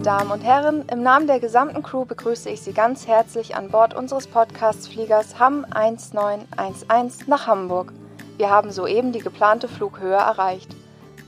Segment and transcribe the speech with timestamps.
[0.00, 3.68] meine Damen und Herren, im Namen der gesamten Crew begrüße ich Sie ganz herzlich an
[3.68, 7.92] Bord unseres Podcast-Fliegers HAM 1911 nach Hamburg.
[8.38, 10.74] Wir haben soeben die geplante Flughöhe erreicht.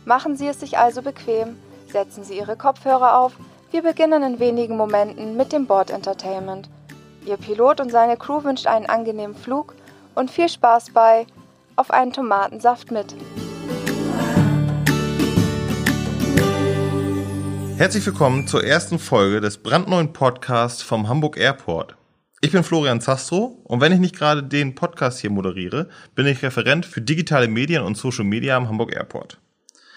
[0.07, 1.59] Machen Sie es sich also bequem,
[1.89, 3.35] setzen Sie Ihre Kopfhörer auf.
[3.73, 6.71] Wir beginnen in wenigen Momenten mit dem Bord-Entertainment.
[7.27, 9.75] Ihr Pilot und seine Crew wünscht einen angenehmen Flug
[10.15, 11.27] und viel Spaß bei
[11.77, 13.15] Auf einen Tomatensaft mit.
[17.77, 21.97] Herzlich willkommen zur ersten Folge des brandneuen Podcasts vom Hamburg Airport.
[22.41, 26.43] Ich bin Florian Zastro und wenn ich nicht gerade den Podcast hier moderiere, bin ich
[26.43, 29.39] Referent für digitale Medien und Social Media am Hamburg Airport.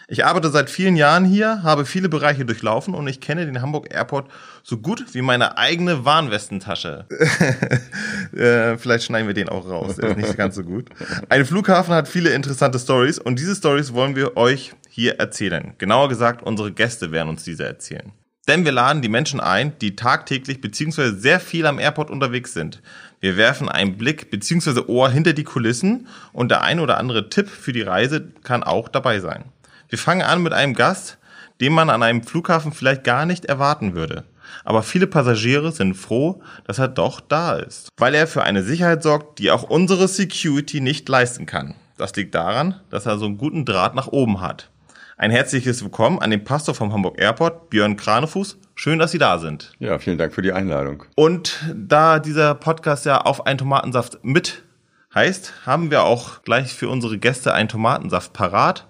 [0.07, 3.91] Ich arbeite seit vielen Jahren hier, habe viele Bereiche durchlaufen und ich kenne den Hamburg
[3.91, 4.29] Airport
[4.61, 7.05] so gut wie meine eigene Warnwestentasche.
[8.37, 10.89] äh, vielleicht schneiden wir den auch raus, der ist nicht ganz so gut.
[11.29, 15.73] Ein Flughafen hat viele interessante Stories und diese Stories wollen wir euch hier erzählen.
[15.79, 18.11] Genauer gesagt, unsere Gäste werden uns diese erzählen.
[18.47, 21.15] Denn wir laden die Menschen ein, die tagtäglich bzw.
[21.15, 22.81] sehr viel am Airport unterwegs sind.
[23.19, 24.81] Wir werfen einen Blick bzw.
[24.85, 28.87] Ohr hinter die Kulissen und der ein oder andere Tipp für die Reise kann auch
[28.87, 29.45] dabei sein.
[29.87, 31.19] Wir fangen an mit einem Gast,
[31.61, 34.23] den man an einem Flughafen vielleicht gar nicht erwarten würde.
[34.63, 39.03] Aber viele Passagiere sind froh, dass er doch da ist, weil er für eine Sicherheit
[39.03, 41.75] sorgt, die auch unsere Security nicht leisten kann.
[41.97, 44.71] Das liegt daran, dass er so einen guten Draht nach oben hat.
[45.17, 48.57] Ein herzliches Willkommen an den Pastor vom Hamburg Airport, Björn Kranefuß.
[48.73, 49.71] Schön, dass Sie da sind.
[49.77, 51.03] Ja, vielen Dank für die Einladung.
[51.15, 54.63] Und da dieser Podcast ja auf einen Tomatensaft mit
[55.13, 58.85] heißt, haben wir auch gleich für unsere Gäste einen Tomatensaft parat.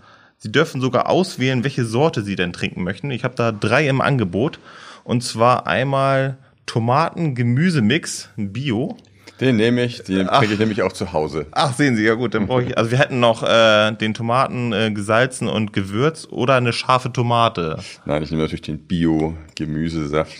[0.46, 3.10] Sie dürfen sogar auswählen, welche Sorte Sie denn trinken möchten.
[3.10, 4.60] Ich habe da drei im Angebot.
[5.04, 8.96] Und zwar einmal Tomaten-Gemüsemix Bio.
[9.40, 11.48] Den nehme ich, den trinke ich nämlich auch zu Hause.
[11.52, 12.78] Ach, sehen Sie, ja gut, dann brauche ich.
[12.78, 17.80] Also wir hätten noch äh, den Tomaten äh, gesalzen und gewürzt oder eine scharfe Tomate.
[18.06, 20.38] Nein, ich nehme natürlich den Bio-Gemüsesaft.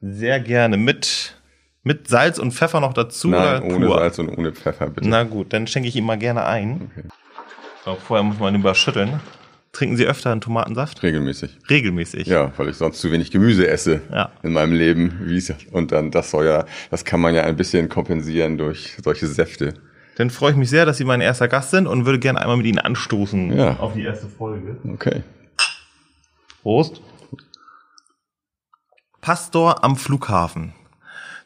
[0.00, 1.36] Sehr gerne mit
[1.84, 3.98] mit Salz und Pfeffer noch dazu Nein, ohne pur?
[3.98, 5.08] Salz und ohne Pfeffer, bitte.
[5.08, 6.90] Na gut, dann schenke ich ihm mal gerne ein.
[6.90, 7.08] Okay.
[7.84, 9.20] So, vorher muss man ihn überschütteln.
[9.74, 11.02] Trinken Sie öfter einen Tomatensaft?
[11.02, 11.58] Regelmäßig.
[11.68, 12.26] Regelmäßig.
[12.28, 14.30] Ja, weil ich sonst zu wenig Gemüse esse Ja.
[14.42, 15.28] in meinem Leben.
[15.72, 19.74] Und dann das soll ja, das kann man ja ein bisschen kompensieren durch solche Säfte.
[20.16, 22.56] Dann freue ich mich sehr, dass Sie mein erster Gast sind und würde gerne einmal
[22.56, 23.76] mit Ihnen anstoßen Ja.
[23.80, 24.76] auf die erste Folge.
[24.92, 25.22] Okay.
[26.62, 27.02] Prost.
[29.20, 30.72] Pastor am Flughafen.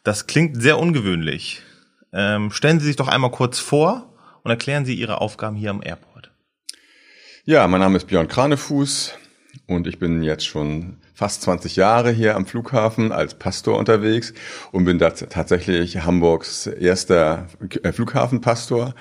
[0.05, 1.63] Das klingt sehr ungewöhnlich.
[2.13, 4.13] Ähm, stellen Sie sich doch einmal kurz vor
[4.43, 6.08] und erklären Sie Ihre Aufgaben hier am Airport.
[7.49, 9.15] Ja, mein Name ist Björn Kranefuß
[9.67, 14.35] und ich bin jetzt schon fast 20 Jahre hier am Flughafen als Pastor unterwegs
[14.71, 17.47] und bin tatsächlich Hamburgs erster
[17.83, 18.95] äh, Flughafenpastor.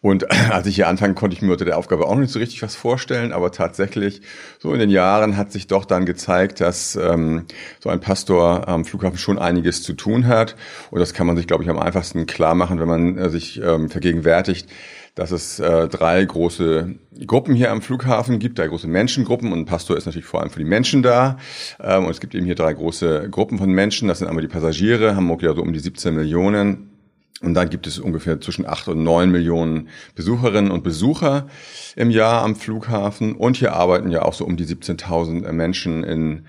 [0.00, 2.62] Und als ich hier anfangen, konnte ich mir unter der Aufgabe auch nicht so richtig
[2.64, 4.22] was vorstellen, aber tatsächlich
[4.58, 7.44] so in den Jahren hat sich doch dann gezeigt, dass ähm,
[7.78, 10.56] so ein Pastor am Flughafen schon einiges zu tun hat.
[10.90, 13.62] Und das kann man sich, glaube ich, am einfachsten klar machen, wenn man äh, sich
[13.62, 14.68] ähm, vergegenwärtigt,
[15.14, 19.66] dass es äh, drei große Gruppen hier am Flughafen gibt, drei große Menschengruppen und ein
[19.66, 21.38] Pastor ist natürlich vor allem für die Menschen da.
[21.80, 24.08] Ähm, und es gibt eben hier drei große Gruppen von Menschen.
[24.08, 26.90] Das sind einmal die Passagiere, Hamburg ja so um die 17 Millionen.
[27.42, 31.46] Und dann gibt es ungefähr zwischen acht und neun Millionen Besucherinnen und Besucher
[31.94, 33.34] im Jahr am Flughafen.
[33.34, 36.46] Und hier arbeiten ja auch so um die 17.000 Menschen in,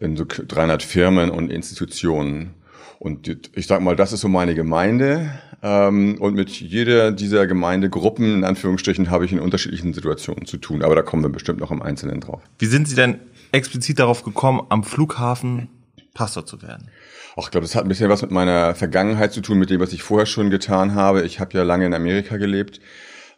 [0.00, 2.54] in so 300 Firmen und Institutionen.
[2.98, 5.30] Und ich sag mal, das ist so meine Gemeinde.
[5.62, 10.82] Ähm, Und mit jeder dieser Gemeindegruppen, in Anführungsstrichen, habe ich in unterschiedlichen Situationen zu tun.
[10.82, 12.42] Aber da kommen wir bestimmt noch im Einzelnen drauf.
[12.58, 13.18] Wie sind Sie denn
[13.52, 15.68] explizit darauf gekommen, am Flughafen
[16.14, 16.88] Pastor zu werden?
[17.36, 19.80] Ach, ich glaube, das hat ein bisschen was mit meiner Vergangenheit zu tun, mit dem,
[19.80, 21.22] was ich vorher schon getan habe.
[21.22, 22.80] Ich habe ja lange in Amerika gelebt,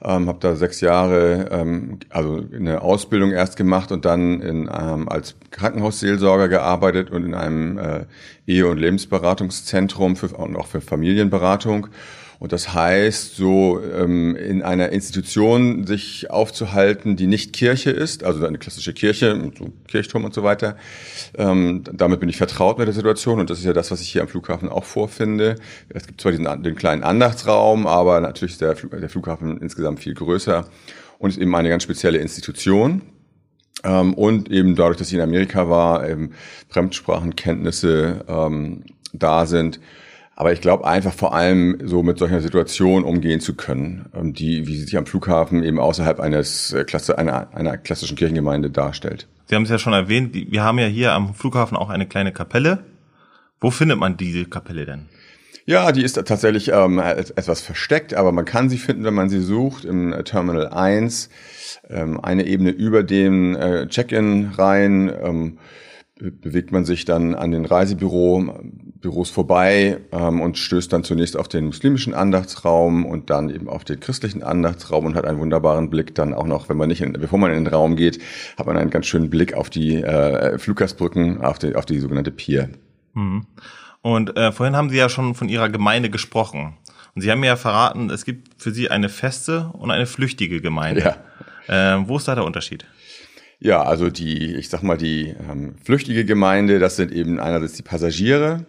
[0.03, 5.09] ähm, habe da sechs Jahre, ähm, also eine Ausbildung erst gemacht und dann in, ähm,
[5.09, 8.05] als Krankenhausseelsorger gearbeitet und in einem äh,
[8.47, 11.89] Ehe- und Lebensberatungszentrum für, und auch für Familienberatung.
[12.41, 18.45] Und das heißt, so ähm, in einer Institution sich aufzuhalten, die nicht Kirche ist, also
[18.47, 20.77] eine klassische Kirche, so Kirchturm und so weiter.
[21.37, 24.09] Ähm, damit bin ich vertraut mit der Situation und das ist ja das, was ich
[24.09, 25.57] hier am Flughafen auch vorfinde.
[25.91, 30.15] Es gibt zwar diesen den kleinen Andachtsraum, aber natürlich ist der, der Flughafen insgesamt viel
[30.15, 30.67] größer
[31.19, 33.03] und ist eben eine ganz spezielle Institution.
[33.85, 36.33] Ähm, und eben dadurch, dass ich in Amerika war, eben
[36.71, 39.79] Fremdsprachenkenntnisse ähm, da sind.
[40.41, 44.67] Aber ich glaube einfach vor allem so mit solcher Situation umgehen zu können, ähm, die,
[44.67, 49.29] wie sie sich am Flughafen eben außerhalb eines äh, Klasse, einer, einer klassischen Kirchengemeinde darstellt.
[49.45, 52.33] Sie haben es ja schon erwähnt, wir haben ja hier am Flughafen auch eine kleine
[52.33, 52.87] Kapelle.
[53.61, 55.11] Wo findet man diese Kapelle denn?
[55.67, 59.43] Ja, die ist tatsächlich ähm, etwas versteckt, aber man kann sie finden, wenn man sie
[59.43, 61.29] sucht, im äh, Terminal 1,
[61.91, 65.13] ähm, eine Ebene über den äh, Check-in rein.
[65.23, 65.59] Ähm,
[66.21, 67.65] bewegt man sich dann an den
[69.01, 73.85] Reisebüros vorbei ähm, und stößt dann zunächst auf den muslimischen Andachtsraum und dann eben auf
[73.85, 77.13] den christlichen Andachtsraum und hat einen wunderbaren Blick dann auch noch, wenn man nicht, in,
[77.13, 78.21] bevor man in den Raum geht,
[78.59, 82.31] hat man einen ganz schönen Blick auf die äh, Fluggastbrücken, auf die, auf die sogenannte
[82.31, 82.71] Pier.
[83.15, 83.47] Mhm.
[84.03, 86.77] Und äh, vorhin haben Sie ja schon von Ihrer Gemeinde gesprochen.
[87.15, 90.61] Und Sie haben mir ja verraten, es gibt für Sie eine feste und eine flüchtige
[90.61, 91.17] Gemeinde.
[91.69, 91.97] Ja.
[91.97, 92.87] Äh, wo ist da der Unterschied?
[93.59, 97.83] Ja, also die, ich sag mal, die ähm, flüchtige Gemeinde, das sind eben einerseits die
[97.83, 98.65] Passagiere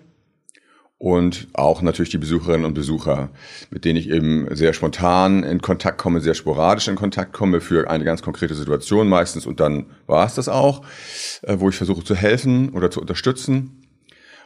[1.02, 3.30] und auch natürlich die Besucherinnen und Besucher,
[3.72, 7.90] mit denen ich eben sehr spontan in Kontakt komme, sehr sporadisch in Kontakt komme für
[7.90, 9.48] eine ganz konkrete Situation meistens.
[9.48, 10.84] Und dann war es das auch,
[11.42, 13.82] äh, wo ich versuche zu helfen oder zu unterstützen.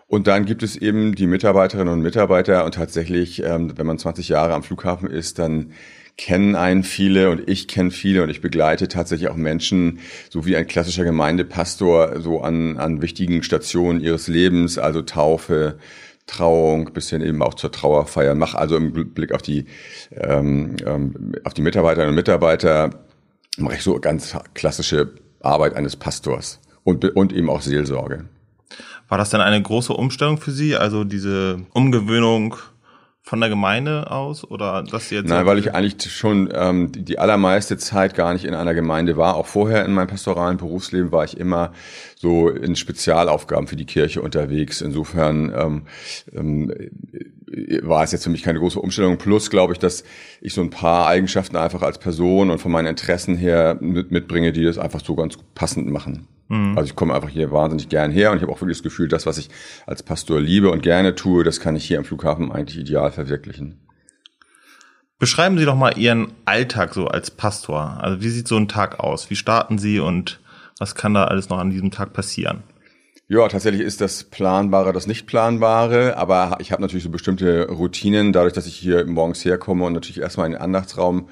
[0.07, 2.63] Und dann gibt es eben die Mitarbeiterinnen und Mitarbeiter.
[2.63, 5.73] Und tatsächlich, ähm, wenn man 20 Jahre am Flughafen ist, dann
[6.15, 8.23] kennen einen viele und ich kenne viele.
[8.23, 9.99] Und ich begleite tatsächlich auch Menschen,
[10.29, 15.79] so wie ein klassischer Gemeindepastor, so an, an wichtigen Stationen ihres Lebens, also Taufe,
[16.27, 18.35] Trauung, bis hin eben auch zur Trauerfeier.
[18.35, 19.65] Mach also im Blick auf die,
[20.11, 22.89] ähm, ähm, auf die Mitarbeiterinnen und Mitarbeiter,
[23.57, 28.25] mache ich so ganz klassische Arbeit eines Pastors und, und eben auch Seelsorge.
[29.07, 32.55] War das dann eine große Umstellung für Sie, also diese Umgewöhnung
[33.25, 35.27] von der Gemeinde aus oder dass jetzt?
[35.27, 39.17] Nein, weil ich eigentlich schon ähm, die, die allermeiste Zeit gar nicht in einer Gemeinde
[39.17, 39.35] war.
[39.35, 41.73] Auch vorher in meinem pastoralen Berufsleben war ich immer
[42.15, 44.81] so in Spezialaufgaben für die Kirche unterwegs.
[44.81, 45.81] Insofern ähm,
[46.35, 46.71] ähm,
[47.81, 49.17] war es jetzt für mich keine große Umstellung.
[49.17, 50.03] Plus glaube ich, dass
[50.39, 54.51] ich so ein paar Eigenschaften einfach als Person und von meinen Interessen her mit, mitbringe,
[54.51, 56.27] die das einfach so ganz passend machen.
[56.47, 56.77] Mhm.
[56.77, 59.07] Also ich komme einfach hier wahnsinnig gern her und ich habe auch wirklich das Gefühl,
[59.07, 59.49] das, was ich
[59.85, 63.81] als Pastor liebe und gerne tue, das kann ich hier am Flughafen eigentlich ideal verwirklichen.
[65.17, 67.97] Beschreiben Sie doch mal Ihren Alltag so als Pastor.
[68.01, 69.29] Also wie sieht so ein Tag aus?
[69.29, 70.41] Wie starten Sie und
[70.77, 72.63] was kann da alles noch an diesem Tag passieren?
[73.27, 78.53] Ja, tatsächlich ist das Planbare das Nicht-Planbare, aber ich habe natürlich so bestimmte Routinen, dadurch,
[78.53, 81.29] dass ich hier morgens herkomme und natürlich erstmal in den Andachtsraum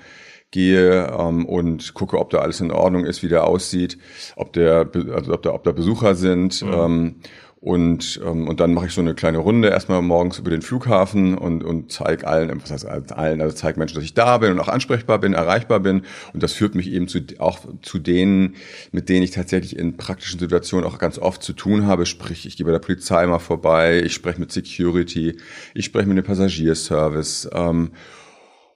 [0.54, 3.98] gehe ähm, und gucke, ob da alles in Ordnung ist, wie der aussieht,
[4.38, 6.62] ob der, also ob da, ob da Besucher sind.
[6.62, 6.74] Mhm.
[6.74, 7.16] Ähm,
[7.60, 11.38] und, ähm, und dann mache ich so eine kleine Runde erstmal morgens über den Flughafen
[11.38, 14.60] und, und zeige allen, was heißt allen, also zeige Menschen, dass ich da bin und
[14.60, 16.02] auch ansprechbar bin, erreichbar bin.
[16.34, 18.58] Und das führt mich eben zu, auch zu denen,
[18.92, 22.06] mit denen ich tatsächlich in praktischen Situationen auch ganz oft zu tun habe.
[22.06, 25.38] Sprich, ich gehe bei der Polizei mal vorbei, ich spreche mit Security,
[25.74, 27.50] ich spreche mit dem Passagierservice.
[27.54, 27.92] Ähm,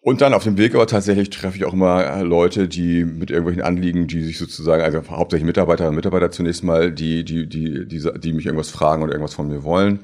[0.07, 3.61] und dann auf dem Weg aber tatsächlich treffe ich auch immer Leute, die mit irgendwelchen
[3.61, 8.09] Anliegen, die sich sozusagen, also hauptsächlich Mitarbeiterinnen und Mitarbeiter zunächst mal, die, die, die, die,
[8.17, 9.99] die mich irgendwas fragen oder irgendwas von mir wollen.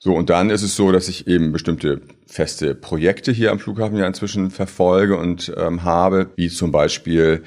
[0.00, 3.96] So, und dann ist es so, dass ich eben bestimmte feste Projekte hier am Flughafen
[3.96, 7.42] ja inzwischen verfolge und ähm, habe, wie zum Beispiel,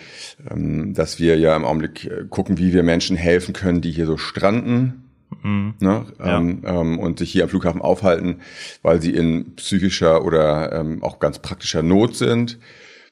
[0.49, 4.07] ähm, dass wir ja im Augenblick äh, gucken, wie wir Menschen helfen können, die hier
[4.07, 5.04] so stranden
[5.43, 5.73] Mhm.
[5.79, 6.05] Ne?
[6.19, 6.37] Ja.
[6.37, 8.41] Ähm, ähm, und sich hier am Flughafen aufhalten,
[8.81, 12.59] weil sie in psychischer oder ähm, auch ganz praktischer Not sind.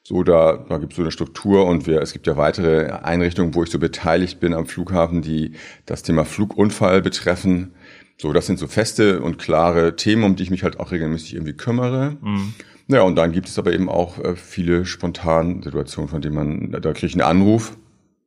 [0.05, 3.55] So, da, da gibt es so eine Struktur und wir, es gibt ja weitere Einrichtungen,
[3.55, 5.53] wo ich so beteiligt bin am Flughafen, die
[5.85, 7.73] das Thema Flugunfall betreffen.
[8.17, 11.35] So, das sind so feste und klare Themen, um die ich mich halt auch regelmäßig
[11.35, 12.17] irgendwie kümmere.
[12.21, 12.53] Mhm.
[12.89, 16.71] Ja, und dann gibt es aber eben auch äh, viele spontan Situationen, von denen man,
[16.71, 17.77] da kriege ich einen Anruf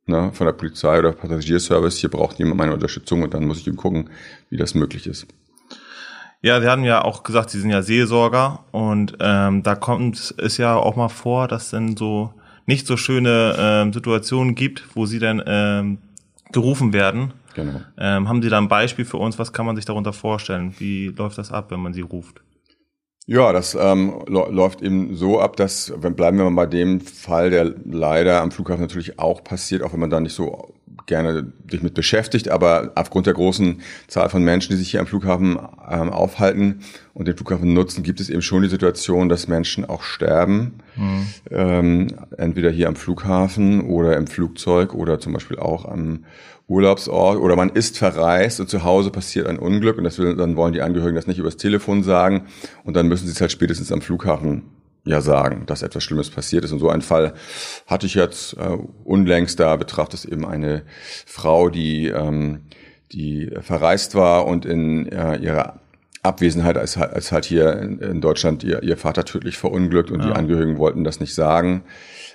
[0.07, 3.67] ne, von der Polizei oder Passagierservice, hier braucht jemand meine Unterstützung und dann muss ich
[3.67, 4.09] ihm gucken,
[4.49, 5.27] wie das möglich ist.
[6.41, 10.57] Ja, Sie hatten ja auch gesagt, Sie sind ja Seelsorger und ähm, da kommt es
[10.57, 12.33] ja auch mal vor, dass es dann so
[12.65, 15.97] nicht so schöne ähm, Situationen gibt, wo Sie dann ähm,
[16.51, 17.33] gerufen werden.
[17.55, 17.81] Genau.
[17.97, 19.39] Ähm, haben Sie da ein Beispiel für uns?
[19.39, 20.75] Was kann man sich darunter vorstellen?
[20.77, 22.41] Wie läuft das ab, wenn man Sie ruft?
[23.29, 27.49] Ja, das ähm, läuft eben so ab, dass, wenn bleiben wir mal bei dem Fall,
[27.49, 30.73] der leider am Flughafen natürlich auch passiert, auch wenn man da nicht so
[31.05, 35.07] gerne sich mit beschäftigt, aber aufgrund der großen Zahl von Menschen, die sich hier am
[35.07, 35.57] Flughafen
[35.89, 36.81] ähm, aufhalten
[37.13, 41.27] und den Flughafen nutzen, gibt es eben schon die Situation, dass Menschen auch sterben, mhm.
[41.51, 46.25] ähm, entweder hier am Flughafen oder im Flugzeug oder zum Beispiel auch am
[46.67, 50.57] Urlaubsort oder man ist verreist und zu Hause passiert ein Unglück und das will, dann
[50.57, 52.47] wollen die Angehörigen das nicht übers Telefon sagen
[52.83, 54.63] und dann müssen sie es halt spätestens am Flughafen
[55.07, 56.71] ja sagen, dass etwas Schlimmes passiert ist.
[56.71, 57.33] Und so einen Fall
[57.85, 60.83] hatte ich jetzt äh, unlängst, da betraf es eben eine
[61.25, 62.65] Frau, die, ähm,
[63.11, 65.79] die verreist war und in äh, ihrer
[66.23, 70.27] Abwesenheit, als, als halt hier in, Deutschland ihr, ihr Vater tödlich verunglückt und ja.
[70.27, 71.83] die Angehörigen wollten das nicht sagen,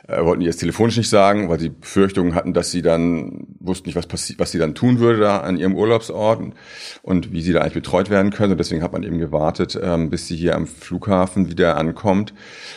[0.09, 3.89] äh, wollten ihr es telefonisch nicht sagen, weil sie Befürchtungen hatten, dass sie dann wussten
[3.89, 6.55] nicht, was passiert, was sie dann tun würde da an ihrem Urlaubsort und,
[7.03, 8.53] und wie sie da eigentlich betreut werden können.
[8.53, 12.35] Und deswegen hat man eben gewartet, ähm, bis sie hier am Flughafen wieder ankommt.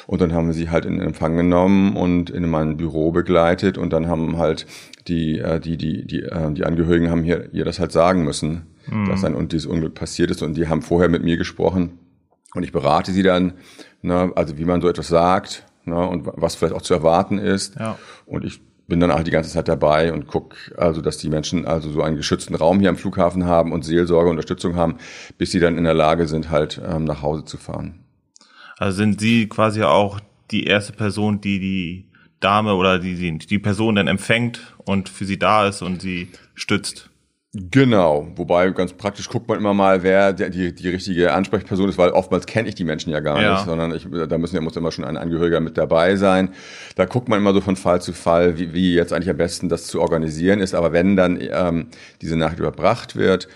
[0.08, 3.78] Und dann haben wir sie halt in Empfang genommen und in mein Büro begleitet.
[3.78, 4.68] Und dann haben halt
[5.08, 8.68] die, äh, die, die, die, äh, die Angehörigen haben hier ihr das halt sagen müssen,
[8.88, 9.08] mhm.
[9.08, 10.42] dass ein und dieses Unglück passiert ist.
[10.42, 12.00] Und die haben vorher mit mir gesprochen.
[12.54, 13.54] Und ich berate sie dann,
[14.01, 17.75] ne, also wie man so etwas sagt ne, und was vielleicht auch zu erwarten ist.
[17.77, 17.98] Ja.
[18.25, 21.65] Und ich bin dann halt die ganze Zeit dabei und guck also, dass die Menschen
[21.65, 24.98] also so einen geschützten Raum hier am Flughafen haben und Seelsorge, Unterstützung haben,
[25.38, 28.06] bis sie dann in der Lage sind, halt ähm, nach Hause zu fahren.
[28.77, 30.20] Also sind Sie quasi auch
[30.51, 35.25] die erste Person, die die Dame oder die, die, die Person dann empfängt und für
[35.25, 37.10] sie da ist und sie stützt?
[37.58, 41.98] Genau, wobei ganz praktisch guckt man immer mal, wer der, die, die richtige Ansprechperson ist,
[41.98, 43.54] weil oftmals kenne ich die Menschen ja gar ja.
[43.54, 46.50] nicht, sondern ich, da müssen muss immer schon ein Angehöriger mit dabei sein.
[46.96, 49.70] Da guckt man immer so von Fall zu Fall, wie, wie jetzt eigentlich am besten
[49.70, 50.76] das zu organisieren ist.
[50.76, 51.88] Aber wenn dann ähm,
[52.22, 53.48] diese Nachricht überbracht wird,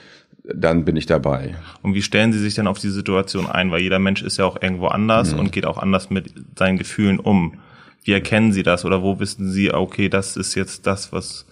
[0.46, 1.56] dann bin ich dabei.
[1.82, 3.70] Und wie stellen Sie sich denn auf die Situation ein?
[3.70, 5.40] Weil jeder Mensch ist ja auch irgendwo anders mhm.
[5.40, 7.56] und geht auch anders mit seinen Gefühlen um.
[8.06, 11.46] Wie erkennen Sie das oder wo wissen Sie, okay, das ist jetzt das, was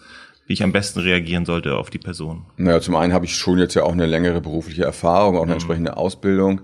[0.48, 2.46] wie ich am besten reagieren sollte auf die Person?
[2.56, 5.51] Naja, zum einen habe ich schon jetzt ja auch eine längere berufliche Erfahrung, auch eine
[5.51, 5.54] mhm.
[5.54, 6.62] entsprechende Ausbildung.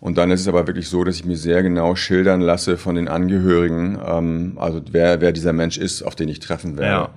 [0.00, 2.96] Und dann ist es aber wirklich so, dass ich mir sehr genau schildern lasse von
[2.96, 6.90] den Angehörigen, ähm, also wer, wer dieser Mensch ist, auf den ich treffen werde.
[6.90, 7.10] Ja.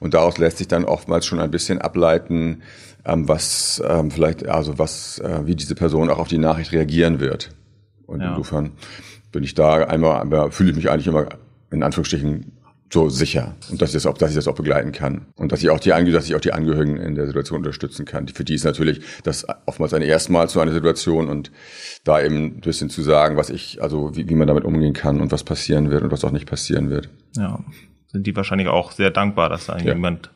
[0.00, 2.62] Und daraus lässt sich dann oftmals schon ein bisschen ableiten,
[3.04, 7.20] ähm, was ähm, vielleicht, also was, äh, wie diese Person auch auf die Nachricht reagieren
[7.20, 7.50] wird.
[8.06, 8.30] Und ja.
[8.30, 8.72] insofern
[9.30, 11.28] bin ich da einmal, fühle ich mich eigentlich immer
[11.70, 12.52] in Anführungsstrichen
[12.92, 15.62] so sicher und dass ich das auch, dass ich das auch begleiten kann und dass
[15.62, 18.28] ich auch die dass ich auch die Angehörigen in der Situation unterstützen kann.
[18.28, 21.50] Für die ist natürlich das oftmals ein erstmal zu einer Situation und
[22.04, 25.20] da eben ein bisschen zu sagen, was ich, also wie, wie man damit umgehen kann
[25.20, 27.08] und was passieren wird und was auch nicht passieren wird.
[27.36, 27.64] Ja,
[28.08, 29.94] sind die wahrscheinlich auch sehr dankbar, dass da ja.
[29.94, 30.30] jemand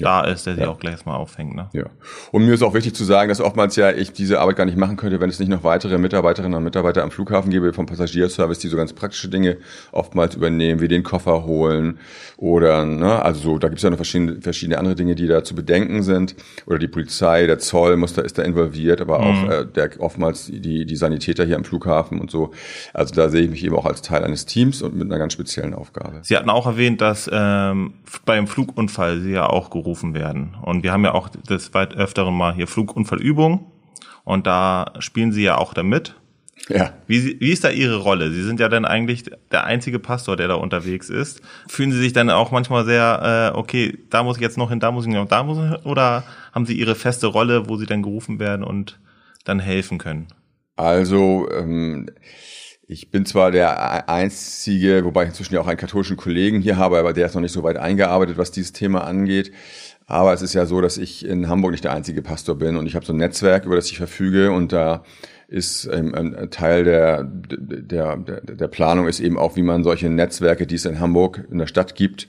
[0.00, 0.68] da ist, der sie ja.
[0.68, 1.54] auch gleich mal aufhängt.
[1.54, 1.68] Ne?
[1.72, 1.84] Ja.
[2.32, 4.78] Und mir ist auch wichtig zu sagen, dass oftmals ja ich diese Arbeit gar nicht
[4.78, 8.58] machen könnte, wenn es nicht noch weitere Mitarbeiterinnen und Mitarbeiter am Flughafen gäbe vom Passagierservice,
[8.58, 9.58] die so ganz praktische Dinge
[9.92, 11.98] oftmals übernehmen, wie den Koffer holen
[12.36, 15.42] oder, ne, also so, da gibt es ja noch verschiedene, verschiedene andere Dinge, die da
[15.42, 16.36] zu bedenken sind.
[16.66, 19.50] Oder die Polizei, der Zoll muss da, ist da involviert, aber auch mhm.
[19.50, 22.52] äh, der oftmals die, die Sanitäter hier am Flughafen und so.
[22.94, 25.32] Also da sehe ich mich eben auch als Teil eines Teams und mit einer ganz
[25.32, 26.20] speziellen Aufgabe.
[26.22, 30.54] Sie hatten auch erwähnt, dass ähm, beim Flugunfall Sie ja auch gerufen gerufen werden.
[30.60, 33.60] Und wir haben ja auch des weit öfteren mal hier Flugunfallübungen
[34.24, 36.14] und da spielen Sie ja auch damit.
[36.68, 36.92] Ja.
[37.06, 38.30] Wie, wie ist da Ihre Rolle?
[38.30, 41.40] Sie sind ja dann eigentlich der einzige Pastor, der da unterwegs ist.
[41.66, 44.78] Fühlen Sie sich dann auch manchmal sehr, äh, okay, da muss ich jetzt noch hin,
[44.78, 47.76] da muss ich noch, da muss ich, hin, oder haben Sie Ihre feste Rolle, wo
[47.76, 49.00] Sie dann gerufen werden und
[49.44, 50.26] dann helfen können?
[50.76, 52.10] Also ähm,
[52.90, 56.98] ich bin zwar der einzige, wobei ich inzwischen ja auch einen katholischen Kollegen hier habe,
[56.98, 59.52] aber der ist noch nicht so weit eingearbeitet, was dieses Thema angeht.
[60.06, 62.86] Aber es ist ja so, dass ich in Hamburg nicht der einzige Pastor bin und
[62.86, 65.04] ich habe so ein Netzwerk, über das ich verfüge und da
[65.48, 70.08] ist ähm, ein Teil der, der, der, der Planung ist eben auch, wie man solche
[70.08, 72.28] Netzwerke, die es in Hamburg in der Stadt gibt,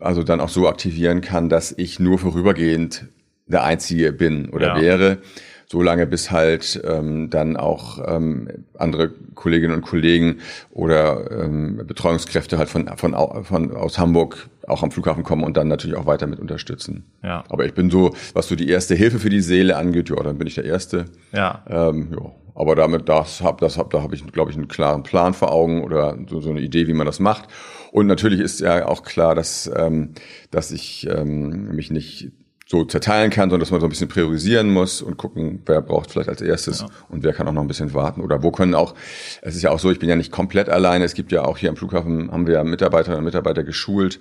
[0.00, 3.06] also dann auch so aktivieren kann, dass ich nur vorübergehend
[3.46, 4.80] der Einzige bin oder ja.
[4.82, 5.18] wäre
[5.66, 10.38] so lange bis halt ähm, dann auch ähm, andere Kolleginnen und Kollegen
[10.70, 15.68] oder ähm, Betreuungskräfte halt von, von, von aus Hamburg auch am Flughafen kommen und dann
[15.68, 17.04] natürlich auch weiter mit unterstützen.
[17.22, 17.44] Ja.
[17.48, 20.38] Aber ich bin so, was so die erste Hilfe für die Seele angeht, ja, dann
[20.38, 21.06] bin ich der Erste.
[21.32, 21.64] Ja.
[21.68, 22.30] Ähm, ja.
[22.54, 25.52] Aber damit das hab, das hab, da habe ich, glaube ich, einen klaren Plan vor
[25.52, 27.48] Augen oder so, so eine Idee, wie man das macht.
[27.90, 30.10] Und natürlich ist ja auch klar, dass, ähm,
[30.50, 32.30] dass ich ähm, mich nicht
[32.66, 36.10] so zerteilen kann, sondern dass man so ein bisschen priorisieren muss und gucken, wer braucht
[36.10, 36.86] vielleicht als erstes ja.
[37.10, 38.94] und wer kann auch noch ein bisschen warten oder wo können auch,
[39.42, 41.58] es ist ja auch so, ich bin ja nicht komplett alleine, es gibt ja auch
[41.58, 44.20] hier am Flughafen, haben wir ja Mitarbeiterinnen und Mitarbeiter geschult,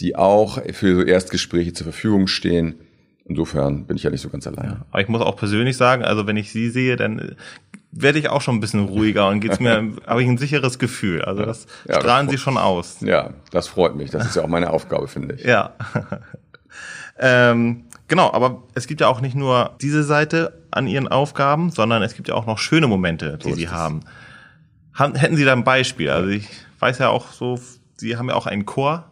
[0.00, 2.76] die auch für so Erstgespräche zur Verfügung stehen.
[3.28, 4.68] Insofern bin ich ja nicht so ganz alleine.
[4.68, 7.34] Ja, aber ich muss auch persönlich sagen, also wenn ich sie sehe, dann äh,
[7.90, 11.22] werde ich auch schon ein bisschen ruhiger und geht's mir, habe ich ein sicheres Gefühl.
[11.22, 13.00] Also das ja, strahlen das sie schon aus.
[13.00, 14.10] Ja, das freut mich.
[14.10, 15.44] Das ist ja auch meine Aufgabe, finde ich.
[15.44, 15.74] Ja.
[17.18, 22.02] Ähm, genau, aber es gibt ja auch nicht nur diese Seite an ihren Aufgaben, sondern
[22.02, 24.00] es gibt ja auch noch schöne Momente, die so sie haben.
[24.92, 25.14] haben.
[25.14, 26.10] Hätten Sie da ein Beispiel?
[26.10, 27.58] Also ich weiß ja auch so,
[27.96, 29.10] Sie haben ja auch einen Chor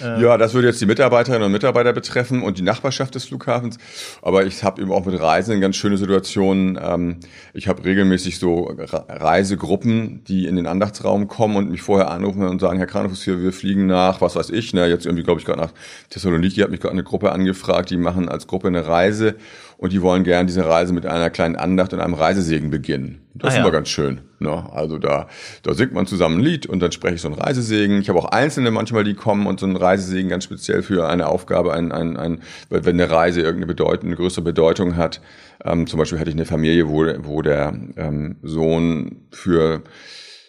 [0.00, 3.78] ja, das würde jetzt die Mitarbeiterinnen und Mitarbeiter betreffen und die Nachbarschaft des Flughafens.
[4.22, 6.78] Aber ich habe eben auch mit Reisenden ganz schöne Situationen.
[6.82, 7.20] Ähm,
[7.52, 8.74] ich habe regelmäßig so
[9.08, 13.52] Reisegruppen, die in den Andachtsraum kommen und mich vorher anrufen und sagen, Herr Kranefuß, wir
[13.52, 15.72] fliegen nach, was weiß ich, ne, jetzt irgendwie glaube ich gerade nach
[16.10, 19.36] Thessaloniki, hat mich gerade eine Gruppe angefragt, die machen als Gruppe eine Reise
[19.82, 23.18] und die wollen gern diese Reise mit einer kleinen Andacht und einem Reisesegen beginnen.
[23.34, 23.60] Das Ah, ist ja.
[23.62, 24.20] immer ganz schön.
[24.38, 24.64] Ne?
[24.72, 25.26] Also da,
[25.64, 28.00] da singt man zusammen ein Lied und dann spreche ich so einen Reisesegen.
[28.00, 31.26] Ich habe auch Einzelne manchmal, die kommen und so einen Reisesegen ganz speziell für eine
[31.26, 35.20] Aufgabe, ein, ein, ein, wenn eine Reise irgendeine Bedeutung, eine größere Bedeutung hat.
[35.64, 39.82] Ähm, zum Beispiel hatte ich eine Familie, wo, wo der ähm, Sohn für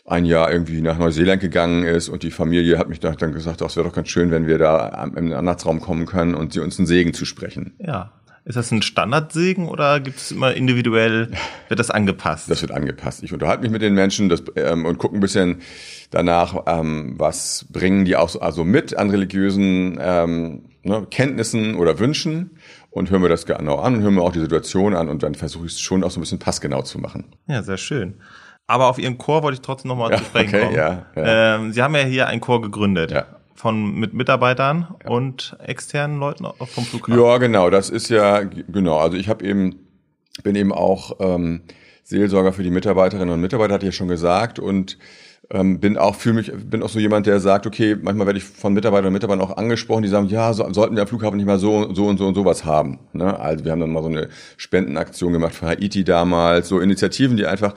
[0.06, 3.64] ein Jahr irgendwie nach Neuseeland gegangen ist und die Familie hat mich da dann gesagt,
[3.64, 6.60] ach, es wäre doch ganz schön, wenn wir da im Anlassraum kommen können und sie
[6.60, 7.74] uns einen Segen zu sprechen.
[7.80, 8.12] Ja.
[8.46, 11.32] Ist das ein Standardsegen oder gibt es immer individuell,
[11.70, 12.52] wird das angepasst?
[12.52, 13.24] Das wird angepasst.
[13.24, 15.62] Ich unterhalte mich mit den Menschen das, ähm, und gucke ein bisschen
[16.12, 22.58] danach, ähm, was bringen die auch also mit an religiösen ähm, ne, Kenntnissen oder Wünschen
[22.90, 25.36] und hören wir das genau an und hören wir auch die Situation an und dann
[25.36, 27.26] versuche ich es schon auch so ein bisschen passgenau zu machen.
[27.48, 28.16] Ja, sehr schön.
[28.68, 30.76] Aber auf Ihren Chor wollte ich trotzdem nochmal Ja, zu sprechen okay, kommen.
[30.76, 31.56] ja, ja.
[31.56, 33.12] Ähm, Sie haben ja hier einen Chor gegründet.
[33.12, 33.26] Ja.
[33.64, 37.18] Von, mit Mitarbeitern und externen Leuten auch vom Flughafen.
[37.18, 38.98] Ja, genau, das ist ja genau.
[38.98, 39.78] Also ich habe eben
[40.44, 41.62] bin eben auch ähm,
[42.04, 44.98] Seelsorger für die Mitarbeiterinnen und Mitarbeiter, hatte ich ja schon gesagt und
[45.50, 48.44] ähm, bin auch fühle mich bin auch so jemand, der sagt, okay, manchmal werde ich
[48.44, 51.46] von Mitarbeiterinnen und Mitarbeitern auch angesprochen, die sagen, ja, so, sollten wir am Flughafen nicht
[51.46, 53.00] mal so so und so und sowas haben.
[53.14, 53.40] Ne?
[53.40, 54.28] Also wir haben dann mal so eine
[54.58, 57.76] Spendenaktion gemacht für Haiti damals, so Initiativen, die einfach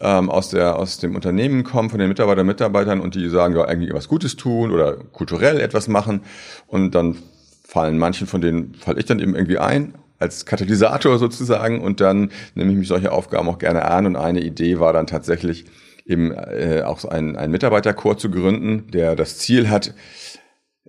[0.00, 3.54] ähm, aus der aus dem Unternehmen kommen, von den Mitarbeitern und Mitarbeitern und die sagen,
[3.54, 6.22] ja, eigentlich was Gutes tun oder kulturell etwas machen.
[6.66, 7.16] Und dann
[7.64, 11.80] fallen manchen von denen, fall ich dann eben irgendwie ein, als Katalysator sozusagen.
[11.80, 14.06] Und dann nehme ich mich solche Aufgaben auch gerne an.
[14.06, 15.66] Und eine Idee war dann tatsächlich
[16.06, 19.94] eben äh, auch einen, einen Mitarbeiterchor zu gründen, der das Ziel hat,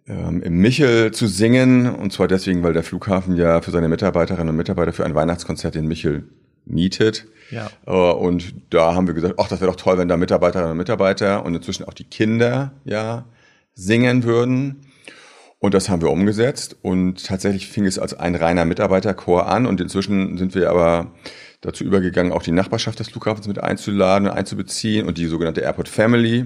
[0.08, 1.88] ähm, im Michel zu singen.
[1.88, 5.76] Und zwar deswegen, weil der Flughafen ja für seine Mitarbeiterinnen und Mitarbeiter für ein Weihnachtskonzert
[5.76, 6.28] in Michel
[6.66, 7.26] mietet.
[7.52, 7.70] Ja.
[7.86, 10.78] Äh, Und da haben wir gesagt, ach, das wäre doch toll, wenn da Mitarbeiterinnen und
[10.78, 13.26] Mitarbeiter und inzwischen auch die Kinder ja
[13.74, 14.82] singen würden.
[15.60, 19.82] Und das haben wir umgesetzt und tatsächlich fing es als ein reiner Mitarbeiterchor an und
[19.82, 21.14] inzwischen sind wir aber
[21.62, 25.88] dazu übergegangen, auch die Nachbarschaft des Flughafens mit einzuladen und einzubeziehen und die sogenannte Airport
[25.90, 26.46] Family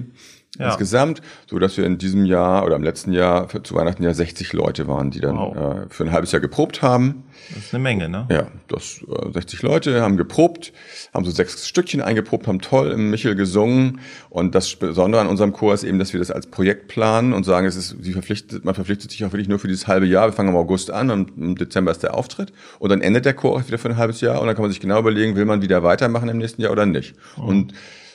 [0.58, 0.66] Ja.
[0.66, 4.12] insgesamt, so dass wir in diesem Jahr oder im letzten Jahr für, zu Weihnachten ja
[4.12, 5.56] 60 Leute waren, die dann Wow.
[5.56, 7.22] äh, für ein halbes Jahr geprobt haben.
[7.54, 8.26] Das ist eine Menge, ne?
[8.30, 10.72] Ja, das äh, 60 Leute haben geprobt,
[11.14, 15.52] haben so sechs Stückchen eingeprobt, haben toll im Michel gesungen und das Besondere an unserem
[15.52, 18.64] Chor ist eben, dass wir das als Projekt planen und sagen, es ist, sie verpflichtet,
[18.64, 20.26] man verpflichtet sich auch wirklich nur für dieses halbe Jahr.
[20.28, 23.34] Wir fangen im August an und im Dezember ist der Auftritt und dann endet der
[23.34, 25.44] Chor auch wieder für ein halbes Jahr und dann kann man sich genau überlegen, will
[25.44, 27.14] man wieder weitermachen im nächsten Jahr oder nicht.
[27.36, 27.72] Und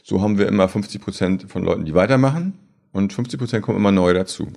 [0.08, 2.54] so haben wir immer 50 Prozent von Leuten, die weitermachen
[2.92, 4.48] und 50 Prozent kommen immer neu dazu.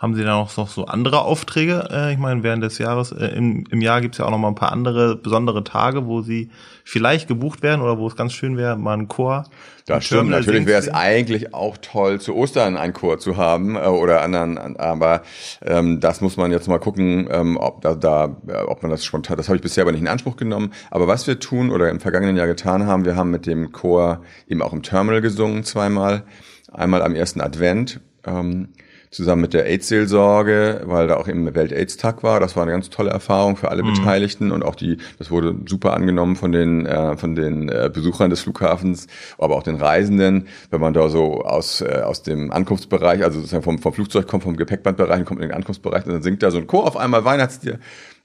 [0.00, 1.86] Haben Sie da noch, noch so andere Aufträge?
[1.92, 4.48] Äh, ich meine, während des Jahres, äh, im, im Jahr gibt's ja auch noch mal
[4.48, 6.48] ein paar andere besondere Tage, wo Sie
[6.84, 9.44] vielleicht gebucht werden oder wo es ganz schön wäre, mal einen Chor.
[9.84, 10.18] Das im stimmt.
[10.20, 14.22] Terminal Natürlich wäre es eigentlich auch toll, zu Ostern einen Chor zu haben äh, oder
[14.22, 15.20] anderen, aber
[15.60, 19.04] ähm, das muss man jetzt mal gucken, ähm, ob da, da, äh, ob man das
[19.04, 19.36] spontan.
[19.36, 20.72] Das habe ich bisher aber nicht in Anspruch genommen.
[20.90, 24.22] Aber was wir tun oder im vergangenen Jahr getan haben, wir haben mit dem Chor
[24.48, 26.24] eben auch im Terminal gesungen zweimal,
[26.72, 28.00] einmal am ersten Advent.
[28.24, 28.70] Ähm,
[29.10, 32.38] zusammen mit der AIDS-Seelsorge, weil da auch eben Welt-AIDS-Tag war.
[32.38, 35.94] Das war eine ganz tolle Erfahrung für alle Beteiligten und auch die, das wurde super
[35.94, 40.80] angenommen von den, äh, von den äh, Besuchern des Flughafens, aber auch den Reisenden, wenn
[40.80, 44.56] man da so aus, äh, aus dem Ankunftsbereich, also sozusagen vom, vom Flugzeug kommt, vom
[44.56, 47.78] Gepäckbandbereich, kommt in den Ankunftsbereich und dann singt da so ein Chor auf einmal Weihnachtslieder.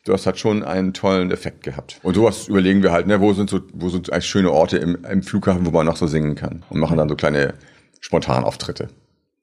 [0.03, 1.99] Das hat schon einen tollen Effekt gehabt.
[2.03, 5.03] Und sowas überlegen wir halt, ne, wo sind so, wo sind eigentlich schöne Orte im,
[5.09, 7.55] im Flughafen, wo man noch so singen kann und machen dann so kleine
[8.01, 8.89] Spontanauftritte.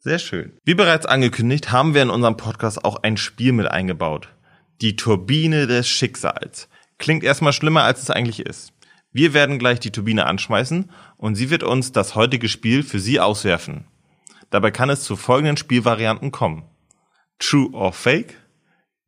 [0.05, 0.59] Sehr schön.
[0.65, 4.31] Wie bereits angekündigt, haben wir in unserem Podcast auch ein Spiel mit eingebaut.
[4.81, 6.69] Die Turbine des Schicksals.
[6.99, 8.73] Klingt erstmal schlimmer, als es eigentlich ist.
[9.13, 13.21] Wir werden gleich die Turbine anschmeißen und sie wird uns das heutige Spiel für Sie
[13.21, 13.85] auswerfen.
[14.51, 16.65] Dabei kann es zu folgenden Spielvarianten kommen.
[17.39, 18.35] True or Fake,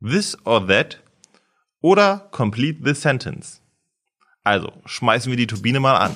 [0.00, 1.02] This or That
[1.80, 3.62] oder Complete the Sentence.
[4.44, 6.14] Also, schmeißen wir die Turbine mal an.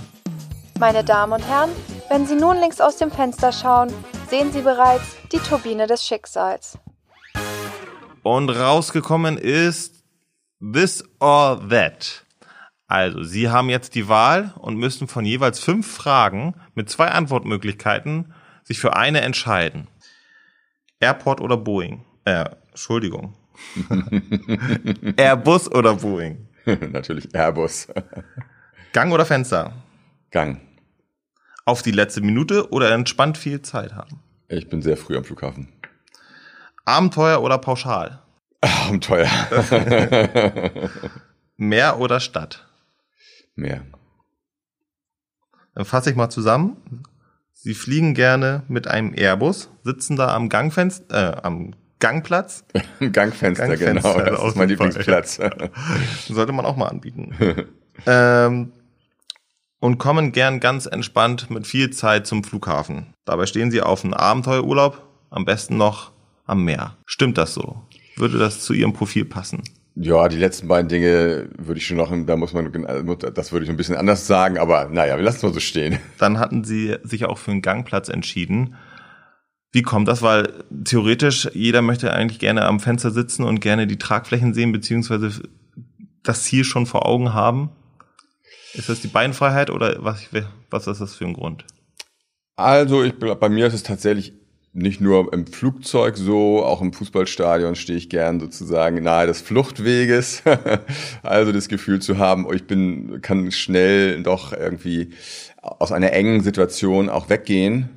[0.78, 1.70] Meine Damen und Herren,
[2.10, 3.92] wenn Sie nun links aus dem Fenster schauen,
[4.28, 6.78] sehen Sie bereits die Turbine des Schicksals.
[8.22, 10.04] Und rausgekommen ist
[10.60, 12.24] This or That.
[12.86, 18.32] Also, Sie haben jetzt die Wahl und müssen von jeweils fünf Fragen mit zwei Antwortmöglichkeiten
[18.64, 19.88] sich für eine entscheiden.
[21.00, 22.04] Airport oder Boeing?
[22.24, 23.34] Äh, Entschuldigung.
[25.16, 26.48] Airbus oder Boeing?
[26.90, 27.88] Natürlich Airbus.
[28.92, 29.72] Gang oder Fenster?
[30.30, 30.67] Gang.
[31.68, 34.20] Auf die letzte Minute oder entspannt viel Zeit haben?
[34.48, 35.68] Ich bin sehr früh am Flughafen.
[36.86, 38.22] Abenteuer oder Pauschal?
[38.62, 39.28] Abenteuer.
[41.58, 42.66] Meer oder Stadt?
[43.54, 43.82] Mehr.
[45.74, 47.02] Dann fasse ich mal zusammen.
[47.52, 52.64] Sie fliegen gerne mit einem Airbus, sitzen da am Gangfenster, äh, am Gangplatz.
[53.12, 54.18] Gangfenster, Gangfenster, genau.
[54.20, 54.70] Das ist mein.
[54.70, 55.38] Lieblingsplatz.
[56.28, 57.34] Sollte man auch mal anbieten.
[58.06, 58.72] ähm,
[59.80, 63.14] und kommen gern ganz entspannt mit viel Zeit zum Flughafen.
[63.24, 66.12] Dabei stehen sie auf einen Abenteuerurlaub, am besten noch
[66.46, 66.96] am Meer.
[67.06, 67.82] Stimmt das so?
[68.16, 69.62] Würde das zu Ihrem Profil passen?
[69.94, 72.70] Ja, die letzten beiden Dinge würde ich schon noch, da muss man,
[73.34, 75.98] das würde ich ein bisschen anders sagen, aber naja, wir lassen es mal so stehen.
[76.18, 78.76] Dann hatten Sie sich auch für einen Gangplatz entschieden.
[79.72, 80.22] Wie kommt das?
[80.22, 80.52] Weil
[80.84, 85.42] theoretisch jeder möchte eigentlich gerne am Fenster sitzen und gerne die Tragflächen sehen, beziehungsweise
[86.22, 87.70] das Ziel schon vor Augen haben.
[88.74, 90.26] Ist das die Beinfreiheit oder was,
[90.70, 91.64] was ist das für ein Grund?
[92.56, 94.32] Also ich, bei mir ist es tatsächlich
[94.72, 100.42] nicht nur im Flugzeug so, auch im Fußballstadion stehe ich gern sozusagen nahe des Fluchtweges.
[101.22, 105.10] also das Gefühl zu haben, oh, ich bin, kann schnell doch irgendwie
[105.62, 107.90] aus einer engen Situation auch weggehen.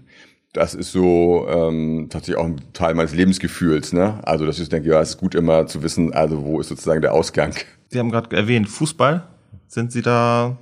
[0.53, 3.93] Das ist so ähm, tatsächlich auch ein Teil meines Lebensgefühls.
[3.93, 4.19] Ne?
[4.23, 7.01] Also dass ich denke, ja, es ist gut immer zu wissen, also wo ist sozusagen
[7.01, 7.53] der Ausgang.
[7.89, 9.27] Sie haben gerade erwähnt, Fußball.
[9.71, 10.57] Sind Sie da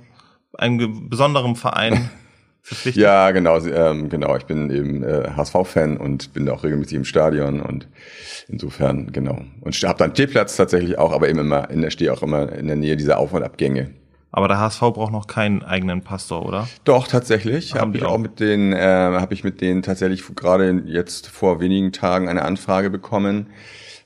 [0.56, 2.10] einem besonderen Verein
[2.62, 3.02] verpflichtet?
[3.02, 4.36] Ja, genau, ähm, genau.
[4.36, 7.88] Ich bin eben äh, HSV-Fan und bin auch regelmäßig im Stadion und
[8.46, 9.42] insofern genau.
[9.62, 12.68] Und habe dann Stehplatz tatsächlich auch, aber eben immer, in der stehe auch immer in
[12.68, 13.90] der Nähe dieser Auf- und Abgänge.
[14.30, 16.68] Aber der HSV braucht noch keinen eigenen Pastor, oder?
[16.84, 17.74] Doch tatsächlich.
[17.74, 21.90] Habe ich auch mit denen, äh, habe ich mit denen tatsächlich gerade jetzt vor wenigen
[21.90, 23.48] Tagen eine Anfrage bekommen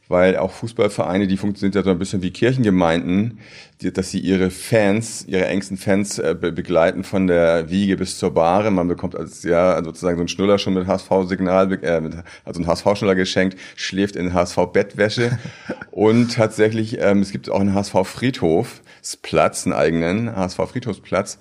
[0.09, 3.39] weil auch Fußballvereine, die funktionieren ja so ein bisschen wie Kirchengemeinden,
[3.81, 8.19] die, dass sie ihre Fans, ihre engsten Fans äh, be begleiten von der Wiege bis
[8.19, 8.71] zur Bahre.
[8.71, 12.15] Man bekommt als ja sozusagen so ein Schnuller schon mit HSV-Signal, äh, mit,
[12.45, 15.39] also ein HSV-Schnuller geschenkt, schläft in HSV-Bettwäsche
[15.91, 21.39] und tatsächlich ähm, es gibt auch einen HSV-Friedhofsplatz, einen eigenen HSV-Friedhofsplatz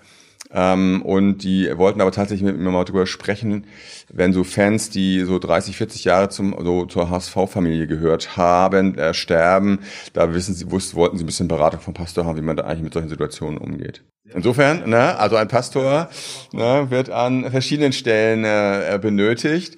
[0.54, 3.66] ähm, und die wollten aber tatsächlich mit mir mal darüber sprechen,
[4.12, 9.14] wenn so Fans, die so 30, 40 Jahre zum, so zur HSV-Familie gehört haben, äh,
[9.14, 9.80] sterben,
[10.14, 12.66] da wissen sie, wussten, wollten sie ein bisschen Beratung vom Pastor haben, wie man da
[12.66, 14.04] eigentlich mit solchen Situationen umgeht.
[14.34, 16.10] Insofern, ne, also ein Pastor
[16.54, 19.78] ne, wird an verschiedenen Stellen äh, benötigt.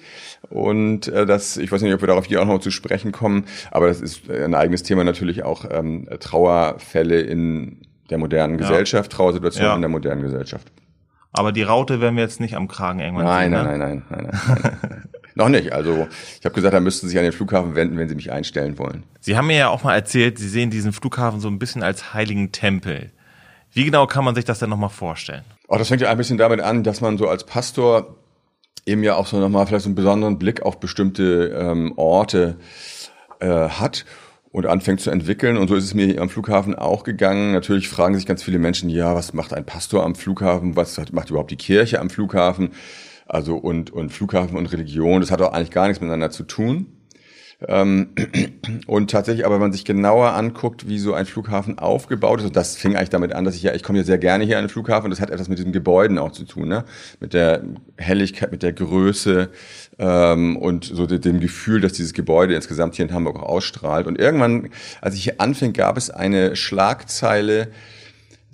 [0.50, 3.46] Und äh, das, ich weiß nicht, ob wir darauf hier auch noch zu sprechen kommen,
[3.70, 8.60] aber das ist ein eigenes Thema natürlich auch ähm, Trauerfälle in der modernen ja.
[8.60, 9.74] Gesellschaft, Trauersituation ja.
[9.74, 10.70] in der modernen Gesellschaft.
[11.32, 13.78] Aber die Raute werden wir jetzt nicht am Kragen irgendwann nein, sehen, nein, ne?
[13.78, 15.02] nein, nein, nein, nein, nein.
[15.34, 15.72] Noch nicht.
[15.72, 16.08] Also
[16.40, 18.78] ich habe gesagt, da müssten Sie sich an den Flughafen wenden, wenn Sie mich einstellen
[18.78, 19.04] wollen.
[19.20, 22.14] Sie haben mir ja auch mal erzählt, Sie sehen diesen Flughafen so ein bisschen als
[22.14, 23.12] heiligen Tempel.
[23.70, 25.44] Wie genau kann man sich das denn nochmal vorstellen?
[25.68, 28.16] Oh, das fängt ja ein bisschen damit an, dass man so als Pastor
[28.86, 32.56] eben ja auch so nochmal vielleicht so einen besonderen Blick auf bestimmte ähm, Orte
[33.40, 34.06] äh, hat
[34.56, 35.58] und anfängt zu entwickeln.
[35.58, 37.52] Und so ist es mir am Flughafen auch gegangen.
[37.52, 40.76] Natürlich fragen sich ganz viele Menschen, ja, was macht ein Pastor am Flughafen?
[40.76, 42.70] Was macht überhaupt die Kirche am Flughafen?
[43.26, 46.95] Also und, und Flughafen und Religion, das hat auch eigentlich gar nichts miteinander zu tun.
[47.66, 48.10] Ähm,
[48.86, 52.56] und tatsächlich, aber wenn man sich genauer anguckt, wie so ein Flughafen aufgebaut ist, und
[52.56, 54.64] das fing eigentlich damit an, dass ich ja, ich komme ja sehr gerne hier an
[54.64, 56.84] den Flughafen, das hat etwas mit diesen Gebäuden auch zu tun, ne?
[57.18, 57.62] mit der
[57.96, 59.48] Helligkeit, mit der Größe
[59.98, 64.06] ähm, und so dem Gefühl, dass dieses Gebäude insgesamt hier in Hamburg auch ausstrahlt.
[64.06, 64.68] Und irgendwann,
[65.00, 67.68] als ich hier anfing, gab es eine Schlagzeile,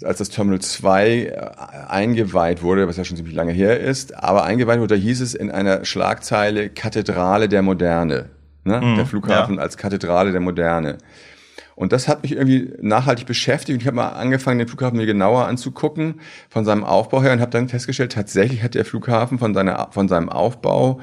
[0.04, 1.50] als das Terminal 2 äh,
[1.88, 5.34] eingeweiht wurde, was ja schon ziemlich lange her ist, aber eingeweiht wurde, da hieß es
[5.34, 8.30] in einer Schlagzeile Kathedrale der Moderne
[8.64, 8.80] ne?
[8.80, 9.62] Mhm, der Flughafen ja.
[9.62, 10.98] als Kathedrale der Moderne.
[11.74, 13.80] Und das hat mich irgendwie nachhaltig beschäftigt.
[13.80, 16.20] Ich habe mal angefangen, den Flughafen mir genauer anzugucken
[16.50, 20.08] von seinem Aufbau her und habe dann festgestellt, tatsächlich hat der Flughafen von, seiner, von
[20.08, 21.00] seinem Aufbau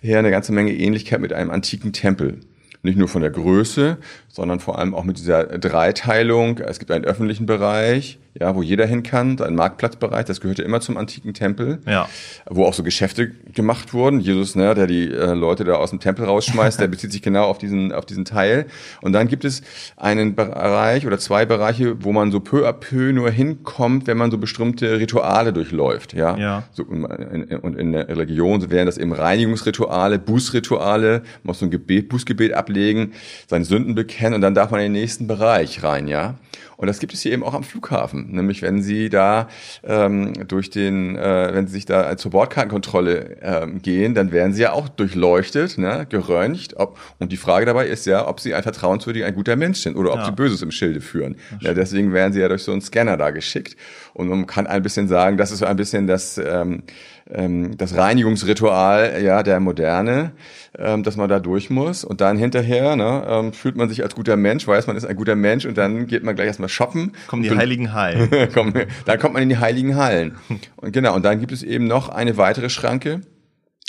[0.00, 2.40] her eine ganze Menge Ähnlichkeit mit einem antiken Tempel.
[2.82, 6.58] Nicht nur von der Größe, sondern vor allem auch mit dieser Dreiteilung.
[6.58, 10.80] Es gibt einen öffentlichen Bereich, ja, wo jeder hin kann, ein Marktplatzbereich, das gehörte immer
[10.80, 12.08] zum antiken Tempel, ja.
[12.48, 14.20] wo auch so Geschäfte gemacht wurden.
[14.20, 17.44] Jesus, ne, der die äh, Leute da aus dem Tempel rausschmeißt, der bezieht sich genau
[17.44, 18.66] auf diesen, auf diesen Teil.
[19.00, 19.62] Und dann gibt es
[19.96, 24.30] einen Bereich oder zwei Bereiche, wo man so peu à peu nur hinkommt, wenn man
[24.30, 26.36] so bestimmte Rituale durchläuft, ja.
[26.36, 26.62] ja.
[26.72, 32.08] So, und in der Religion wären das eben Reinigungsrituale, Bußrituale, man muss so ein Gebet,
[32.08, 33.12] Bußgebet ablegen,
[33.46, 36.34] seine Sünden bekennen und dann darf man in den nächsten Bereich rein, ja.
[36.76, 38.30] Und das gibt es hier eben auch am Flughafen.
[38.30, 39.48] Nämlich wenn Sie da
[39.84, 44.62] ähm, durch den, äh, wenn Sie sich da zur Bordkartenkontrolle ähm, gehen, dann werden Sie
[44.62, 46.76] ja auch durchleuchtet, ne, geröntgt.
[46.76, 49.96] Ob, und die Frage dabei ist ja, ob Sie ein vertrauenswürdiger, ein guter Mensch sind
[49.96, 50.26] oder ob ja.
[50.26, 51.36] Sie Böses im Schilde führen.
[51.60, 53.76] Ja, deswegen werden Sie ja durch so einen Scanner da geschickt.
[54.14, 56.82] Und man kann ein bisschen sagen, das ist so ein bisschen das, ähm,
[57.32, 60.32] ähm, das Reinigungsritual ja der Moderne,
[60.78, 62.04] ähm, dass man da durch muss.
[62.04, 65.16] Und dann hinterher ne, ähm, fühlt man sich als guter Mensch, weiß man ist ein
[65.16, 67.12] guter Mensch und dann geht man gleich erstmal shoppen.
[67.26, 68.28] Kommen die heiligen Hallen.
[69.04, 70.36] dann kommt man in die heiligen Hallen.
[70.76, 73.20] Und genau, und dann gibt es eben noch eine weitere Schranke.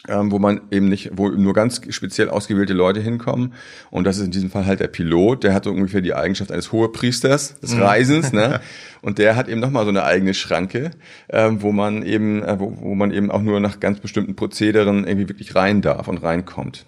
[0.07, 3.53] Ähm, wo man eben nicht, wo nur ganz speziell ausgewählte Leute hinkommen.
[3.91, 6.51] Und das ist in diesem Fall halt der Pilot, der hat so ungefähr die Eigenschaft
[6.51, 8.61] eines Hohepriesters des Reisens, ne?
[9.01, 10.91] Und der hat eben nochmal so eine eigene Schranke,
[11.29, 15.07] ähm, wo man eben, äh, wo, wo man eben auch nur nach ganz bestimmten Prozederen
[15.07, 16.85] irgendwie wirklich rein darf und reinkommt.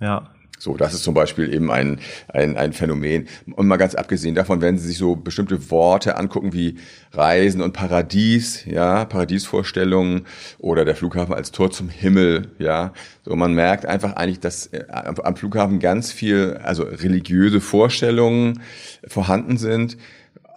[0.00, 0.30] Ja.
[0.62, 1.98] So, das ist zum Beispiel eben ein,
[2.28, 3.26] ein, ein Phänomen.
[3.56, 6.76] Und mal ganz abgesehen davon, wenn Sie sich so bestimmte Worte angucken wie
[7.10, 10.24] Reisen und Paradies, ja, Paradiesvorstellungen
[10.60, 12.92] oder der Flughafen als Tor zum Himmel, ja.
[13.24, 18.62] So, man merkt einfach eigentlich, dass äh, am Flughafen ganz viel, also religiöse Vorstellungen
[19.08, 19.96] vorhanden sind,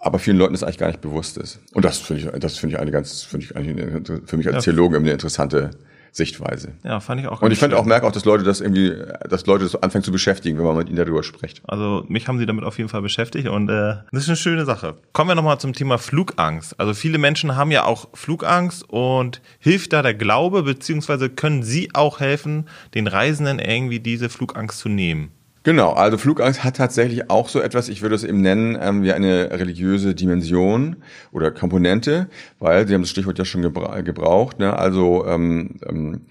[0.00, 1.58] aber vielen Leuten das eigentlich gar nicht bewusst ist.
[1.74, 4.64] Und das finde ich, das finde ich eine ganz, finde ich eigentlich für mich als
[4.64, 4.70] Ja.
[4.70, 5.72] Theologen eine interessante
[6.16, 6.72] Sichtweise.
[6.82, 8.94] Ja, fand ich auch Und ich finde auch, merke auch, dass Leute das irgendwie,
[9.28, 11.60] dass Leute das anfangen zu beschäftigen, wenn man mit ihnen darüber spricht.
[11.68, 14.64] Also mich haben sie damit auf jeden Fall beschäftigt und äh, das ist eine schöne
[14.64, 14.94] Sache.
[15.12, 16.80] Kommen wir nochmal zum Thema Flugangst.
[16.80, 21.90] Also viele Menschen haben ja auch Flugangst und hilft da der Glaube, beziehungsweise können sie
[21.92, 25.35] auch helfen, den Reisenden irgendwie diese Flugangst zu nehmen?
[25.66, 29.12] Genau, also Flugangst hat tatsächlich auch so etwas, ich würde es eben nennen, ähm, wie
[29.12, 30.94] eine religiöse Dimension
[31.32, 32.28] oder Komponente,
[32.60, 34.60] weil Sie haben das Stichwort ja schon gebra gebraucht.
[34.60, 34.78] Ne?
[34.78, 36.26] Also ähm, ähm,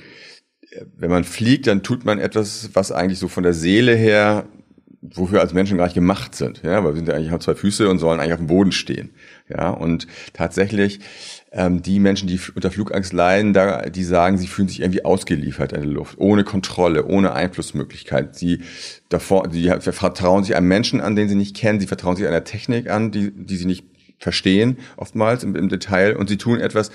[0.95, 4.45] wenn man fliegt, dann tut man etwas, was eigentlich so von der Seele her,
[5.01, 6.61] wofür als Menschen gar nicht gemacht sind.
[6.63, 8.71] Ja, weil wir sind ja eigentlich haben zwei Füße und sollen eigentlich auf dem Boden
[8.71, 9.09] stehen.
[9.49, 11.01] Ja, und tatsächlich
[11.69, 15.81] die Menschen, die unter Flugangst leiden, da, die sagen, sie fühlen sich irgendwie ausgeliefert in
[15.81, 18.35] der Luft, ohne Kontrolle, ohne Einflussmöglichkeit.
[18.35, 18.59] Sie
[19.07, 21.79] davor, sie vertrauen sich einem Menschen an, den sie nicht kennen.
[21.79, 23.85] Sie vertrauen sich einer Technik an, die, die sie nicht
[24.17, 26.17] verstehen, oftmals im, im Detail.
[26.17, 26.91] Und sie tun etwas,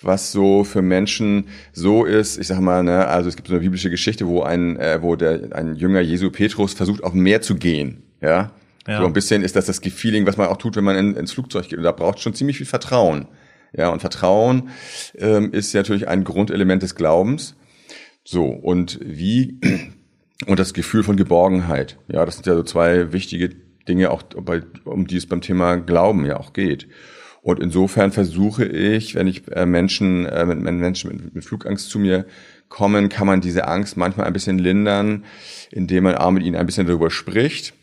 [0.00, 3.62] was so für Menschen so ist, ich sag mal, ne, also es gibt so eine
[3.62, 7.56] biblische Geschichte, wo ein, äh, wo der, ein Jünger Jesu Petrus versucht, auf Meer zu
[7.56, 8.52] gehen, ja.
[8.86, 9.00] Ja.
[9.00, 11.32] So ein bisschen ist das das Feeling, was man auch tut, wenn man in, ins
[11.32, 11.76] Flugzeug geht.
[11.76, 13.28] Und da braucht schon ziemlich viel Vertrauen.
[13.72, 14.70] Ja, und Vertrauen
[15.16, 17.54] ähm, ist natürlich ein Grundelement des Glaubens.
[18.24, 19.58] So, und wie,
[20.46, 21.98] und das Gefühl von Geborgenheit.
[22.08, 23.50] Ja, das sind ja so zwei wichtige
[23.88, 26.88] Dinge, auch bei, um die es beim Thema Glauben ja auch geht.
[27.40, 31.98] Und insofern versuche ich, wenn ich äh, Menschen, äh, wenn Menschen mit, mit Flugangst zu
[31.98, 32.26] mir
[32.68, 35.24] kommen, kann man diese Angst manchmal ein bisschen lindern,
[35.70, 37.74] indem man auch mit ihnen ein bisschen darüber spricht,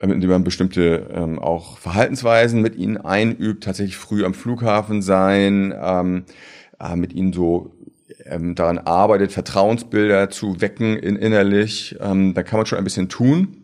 [0.00, 6.24] indem man bestimmte ähm, auch Verhaltensweisen mit ihnen einübt, tatsächlich früh am Flughafen sein, ähm,
[6.80, 7.72] äh, mit ihnen so
[8.24, 11.96] ähm, daran arbeitet, Vertrauensbilder zu wecken in, innerlich.
[12.00, 13.56] Ähm, da kann man schon ein bisschen tun.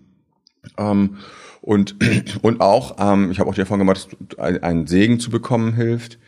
[0.76, 1.16] Ähm,
[1.60, 1.96] und,
[2.42, 5.74] und auch, ähm, ich habe auch die Erfahrung gemacht, dass ein- einen Segen zu bekommen
[5.74, 6.18] hilft.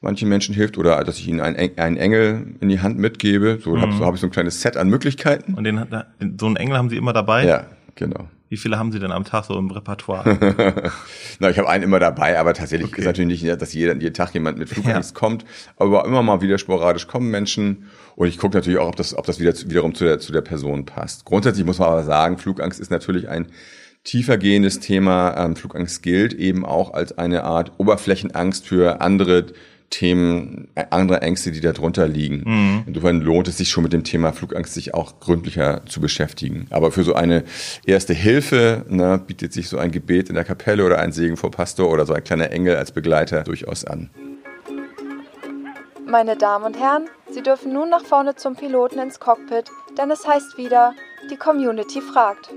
[0.00, 3.58] Manchen Menschen hilft oder dass ich ihnen einen, einen Engel in die Hand mitgebe.
[3.62, 5.54] So habe so, hab ich so ein kleines Set an Möglichkeiten.
[5.54, 6.06] Und den, hat-
[6.38, 7.44] so einen Engel haben sie immer dabei?
[7.46, 8.28] Ja, genau.
[8.48, 10.38] Wie viele haben sie denn am Tag so im Repertoire?
[11.40, 13.00] Na, ich habe einen immer dabei, aber tatsächlich Okay.
[13.00, 15.44] ist natürlich nicht, dass jeder, jeden Tag jemand mit Flugangst kommt,
[15.76, 19.26] aber immer mal wieder sporadisch kommen Menschen und ich gucke natürlich auch, ob das, ob
[19.26, 21.24] das wieder, wiederum zu der, zu der Person passt.
[21.24, 23.48] Grundsätzlich muss man aber sagen, Flugangst ist natürlich ein
[24.04, 25.36] tiefergehendes Thema.
[25.36, 29.46] Ähm, Flugangst gilt eben auch als eine Art Oberflächenangst für andere
[29.90, 32.84] Themen, äh, andere Ängste, die darunter liegen.
[32.86, 36.66] Insofern lohnt es sich schon mit dem Thema Flugangst sich auch gründlicher zu beschäftigen.
[36.70, 37.44] Aber für so eine
[37.84, 41.50] erste Hilfe ne, bietet sich so ein Gebet in der Kapelle oder ein Segen vor
[41.50, 44.10] Pastor oder so ein kleiner Engel als Begleiter durchaus an.
[46.06, 49.64] Meine Damen und Herren, Sie dürfen nun nach vorne zum Piloten ins Cockpit,
[49.98, 50.92] denn es heißt wieder,
[51.30, 52.50] die Community fragt.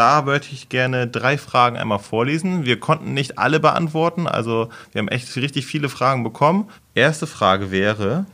[0.00, 2.64] Da würde ich gerne drei Fragen einmal vorlesen.
[2.64, 6.70] Wir konnten nicht alle beantworten, also wir haben echt richtig viele Fragen bekommen.
[6.94, 8.24] Erste Frage wäre,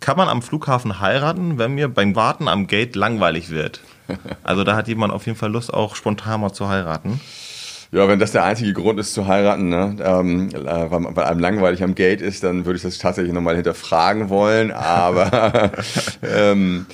[0.00, 3.80] kann man am Flughafen heiraten, wenn mir beim Warten am Gate langweilig wird?
[4.42, 7.20] Also da hat jemand auf jeden Fall Lust, auch spontan mal zu heiraten.
[7.92, 11.84] Ja, wenn das der einzige Grund ist zu heiraten, ne, ähm, äh, weil, einem langweilig
[11.84, 14.72] am Gate ist, dann würde ich das tatsächlich nochmal hinterfragen wollen.
[14.72, 15.70] Aber
[16.22, 16.86] ähm,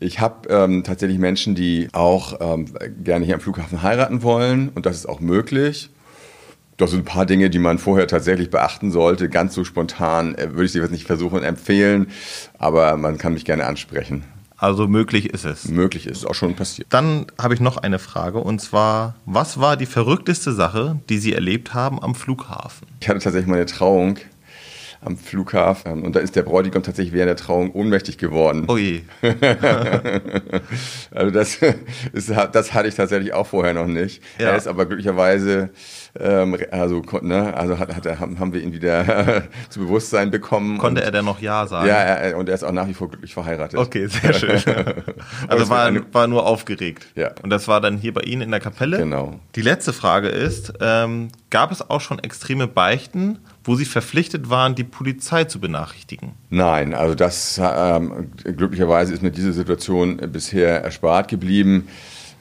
[0.00, 2.66] ich habe ähm, tatsächlich Menschen, die auch ähm,
[3.02, 5.90] gerne hier am Flughafen heiraten wollen und das ist auch möglich.
[6.76, 9.28] Das sind ein paar Dinge, die man vorher tatsächlich beachten sollte.
[9.28, 12.08] Ganz so spontan äh, würde ich sie jetzt nicht versuchen empfehlen,
[12.58, 14.24] aber man kann mich gerne ansprechen.
[14.56, 15.68] Also möglich ist es.
[15.68, 16.88] Möglich ist, auch schon passiert.
[16.90, 21.32] Dann habe ich noch eine Frage und zwar, was war die verrückteste Sache, die Sie
[21.32, 22.88] erlebt haben am Flughafen?
[23.00, 24.18] Ich hatte tatsächlich meine Trauung
[25.00, 28.64] am Flughafen und da ist der Bräutigam tatsächlich während der Trauung ohnmächtig geworden.
[28.68, 29.02] Oh je.
[31.10, 31.58] Also das,
[32.12, 34.22] ist, das hatte ich tatsächlich auch vorher noch nicht.
[34.38, 34.50] Ja.
[34.50, 35.70] Er ist aber glücklicherweise,
[36.18, 40.78] ähm, also, ne, also hat, hat, haben wir ihn wieder zu Bewusstsein bekommen.
[40.78, 41.88] Konnte und, er denn noch Ja sagen?
[41.88, 43.78] Ja, er, und er ist auch nach wie vor glücklich verheiratet.
[43.78, 44.60] Okay, sehr schön.
[45.48, 47.06] Also war, eine- war nur aufgeregt.
[47.14, 47.32] Ja.
[47.42, 48.98] Und das war dann hier bei Ihnen in der Kapelle.
[48.98, 49.38] Genau.
[49.54, 54.74] Die letzte Frage ist, ähm, Gab es auch schon extreme Beichten, wo Sie verpflichtet waren,
[54.74, 56.32] die Polizei zu benachrichtigen?
[56.48, 61.86] Nein, also das ähm, glücklicherweise ist mir diese Situation bisher erspart geblieben.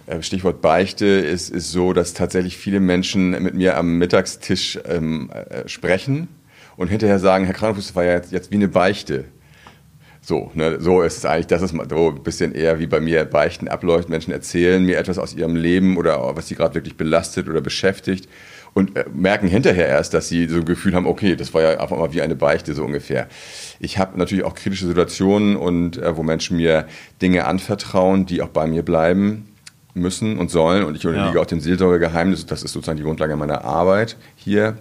[0.06, 5.30] Äh, Stichwort Beichte ist, ist so, dass tatsächlich viele Menschen mit mir am Mittagstisch ähm,
[5.30, 6.30] äh, sprechen
[6.78, 9.26] und hinterher sagen, Herr Kranfuß, das war ja jetzt, jetzt wie eine Beichte.
[10.22, 13.26] So, ne, so ist es eigentlich, das ist so ein bisschen eher wie bei mir
[13.26, 14.08] Beichten abläuft.
[14.08, 18.30] Menschen erzählen mir etwas aus ihrem Leben oder was sie gerade wirklich belastet oder beschäftigt
[18.78, 21.80] und äh, merken hinterher erst, dass sie so ein Gefühl haben, okay, das war ja
[21.80, 23.26] einfach mal wie eine Beichte so ungefähr.
[23.80, 26.86] Ich habe natürlich auch kritische Situationen und äh, wo Menschen mir
[27.20, 29.52] Dinge anvertrauen, die auch bei mir bleiben
[29.96, 31.42] müssen und sollen und ich unterliege ja.
[31.42, 34.78] auch dem Seelsorgegeheimnis, das ist sozusagen die Grundlage meiner Arbeit hier.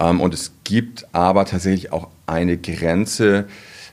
[0.00, 3.44] Ähm, und es gibt aber tatsächlich auch eine Grenze,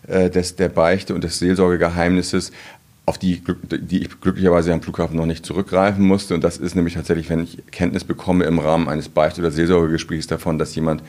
[0.08, 2.52] äh, des, der Beichte und des Seelsorgegeheimnisses,
[3.08, 6.34] auf die, die ich glücklicherweise am Flughafen noch nicht zurückgreifen musste.
[6.34, 10.26] Und das ist nämlich tatsächlich, wenn ich Kenntnis bekomme im Rahmen eines Beichte- oder Seelsorgegesprächs
[10.26, 11.04] davon, dass jemand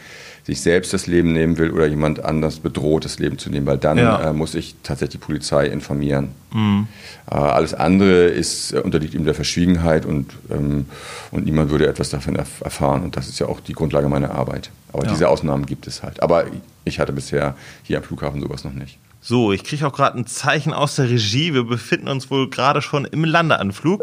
[0.44, 3.78] sich selbst das Leben nehmen will oder jemand anders bedroht, das Leben zu nehmen, weil
[3.78, 4.30] dann ja.
[4.30, 6.28] äh, muss ich tatsächlich die Polizei informieren.
[6.52, 6.86] Mhm.
[7.30, 10.86] Äh, alles andere ist äh, unterliegt ihm der Verschwiegenheit und, ähm,
[11.30, 13.02] und niemand würde etwas davon erf erfahren.
[13.04, 14.70] Und das ist ja auch die Grundlage meiner Arbeit.
[14.92, 15.10] Aber ja.
[15.10, 16.22] diese Ausnahmen gibt es halt.
[16.22, 16.44] Aber
[16.84, 18.98] ich hatte bisher hier am Flughafen sowas noch nicht.
[19.20, 21.52] So, ich kriege auch gerade ein Zeichen aus der Regie.
[21.52, 24.02] Wir befinden uns wohl gerade schon im Landeanflug.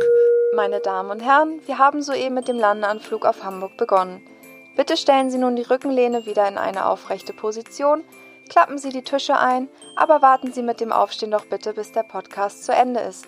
[0.56, 4.21] Meine Damen und Herren, wir haben soeben mit dem Landeanflug auf Hamburg begonnen.
[4.76, 8.04] Bitte stellen Sie nun die Rückenlehne wieder in eine aufrechte Position,
[8.49, 12.04] klappen Sie die Tische ein, aber warten Sie mit dem Aufstehen doch bitte, bis der
[12.04, 13.26] Podcast zu Ende ist.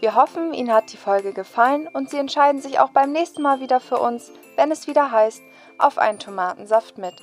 [0.00, 3.60] Wir hoffen, Ihnen hat die Folge gefallen und Sie entscheiden sich auch beim nächsten Mal
[3.60, 5.42] wieder für uns, wenn es wieder heißt,
[5.78, 7.14] auf einen Tomatensaft mit.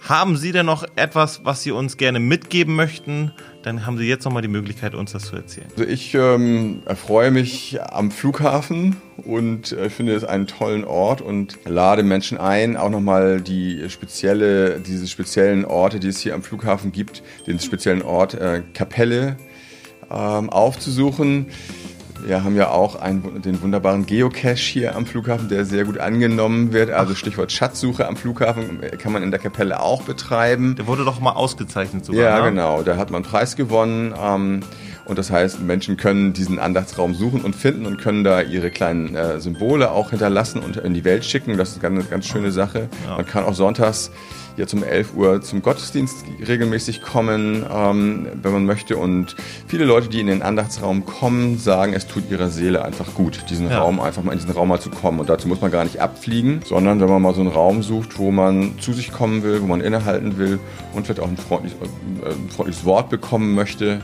[0.00, 3.32] Haben Sie denn noch etwas, was Sie uns gerne mitgeben möchten?
[3.62, 5.66] Dann haben Sie jetzt nochmal die Möglichkeit, uns das zu erzählen.
[5.76, 11.58] Also ich ähm, erfreue mich am Flughafen und äh, finde es einen tollen Ort und
[11.64, 16.92] lade Menschen ein, auch nochmal die spezielle, diese speziellen Orte, die es hier am Flughafen
[16.92, 19.36] gibt, den speziellen Ort äh, Kapelle
[20.10, 21.46] ähm, aufzusuchen.
[22.24, 26.72] Wir haben ja auch einen, den wunderbaren Geocache hier am Flughafen, der sehr gut angenommen
[26.72, 26.90] wird.
[26.90, 30.76] Also Stichwort Schatzsuche am Flughafen kann man in der Kapelle auch betreiben.
[30.76, 32.22] Der wurde doch mal ausgezeichnet sogar.
[32.22, 32.50] Ja, ne?
[32.50, 32.82] genau.
[32.82, 34.14] Da hat man einen Preis gewonnen.
[34.20, 34.60] Ähm,
[35.06, 39.14] und das heißt, Menschen können diesen Andachtsraum suchen und finden und können da ihre kleinen
[39.14, 41.56] äh, Symbole auch hinterlassen und in die Welt schicken.
[41.56, 42.88] Das ist eine ganz, ganz schöne Sache.
[43.06, 43.16] Ja.
[43.16, 44.10] Man kann auch sonntags
[44.56, 48.96] jetzt um 11 Uhr zum Gottesdienst regelmäßig kommen, ähm, wenn man möchte.
[48.96, 53.44] Und viele Leute, die in den Andachtsraum kommen, sagen, es tut ihrer Seele einfach gut,
[53.50, 53.78] diesen ja.
[53.78, 55.20] Raum einfach mal in diesen Raum mal zu kommen.
[55.20, 58.18] Und dazu muss man gar nicht abfliegen, sondern wenn man mal so einen Raum sucht,
[58.18, 60.58] wo man zu sich kommen will, wo man innehalten will
[60.94, 64.02] und vielleicht auch ein freundliches, äh, ein freundliches Wort bekommen möchte,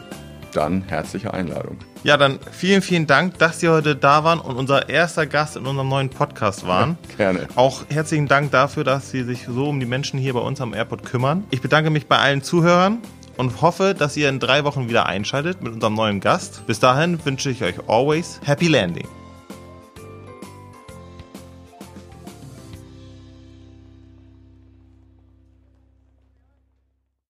[0.53, 1.77] dann herzliche Einladung.
[2.05, 5.67] Ja, dann vielen, vielen Dank, dass Sie heute da waren und unser erster Gast in
[5.67, 6.97] unserem neuen Podcast waren.
[7.17, 7.47] Gerne.
[7.55, 10.75] Auch herzlichen Dank dafür, dass Sie sich so um die Menschen hier bei uns am
[10.75, 11.45] Airport kümmern.
[11.51, 12.99] Ich bedanke mich bei allen Zuhörern
[13.37, 16.67] und hoffe, dass ihr in drei Wochen wieder einschaltet mit unserem neuen Gast.
[16.67, 19.09] Bis dahin wünsche ich euch always Happy Landing.